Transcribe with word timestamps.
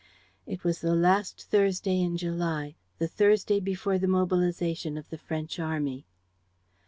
It 0.47 0.63
was 0.63 0.81
the 0.81 0.95
last 0.95 1.43
Thursday 1.43 2.01
in 2.01 2.17
July, 2.17 2.73
the 2.97 3.07
Thursday 3.07 3.59
before 3.59 3.99
the 3.99 4.07
mobilization 4.07 4.97
of 4.97 5.07
the 5.11 5.17
French 5.19 5.59
army. 5.59 6.07